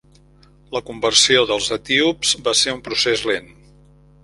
La 0.77 0.81
conversió 0.87 1.43
dels 1.51 1.69
etíops 1.77 2.33
va 2.49 2.57
ser 2.63 2.77
un 2.79 2.83
procés 2.91 3.25
lent. 3.33 3.49